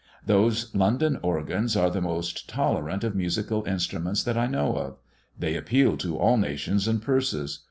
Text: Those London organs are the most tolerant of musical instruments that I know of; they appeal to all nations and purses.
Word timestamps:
Those 0.25 0.73
London 0.73 1.19
organs 1.21 1.75
are 1.77 1.91
the 1.91 2.01
most 2.01 2.49
tolerant 2.49 3.03
of 3.03 3.15
musical 3.15 3.63
instruments 3.65 4.23
that 4.23 4.35
I 4.35 4.47
know 4.47 4.75
of; 4.77 4.97
they 5.37 5.55
appeal 5.55 5.95
to 5.97 6.17
all 6.17 6.37
nations 6.37 6.87
and 6.87 6.99
purses. 6.99 7.59